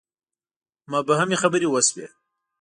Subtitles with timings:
[0.91, 2.07] مبهمې خبرې وشوې.